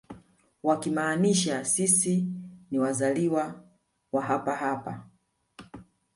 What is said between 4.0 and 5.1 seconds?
wa hapa hapa